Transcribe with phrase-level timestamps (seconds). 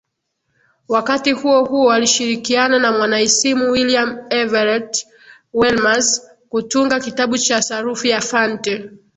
[0.87, 5.05] Wakati huohuo alishirikiana na mwanaisimu William Everett
[5.53, 8.89] Welmers kutunga kitabu cha sarufi ya Fante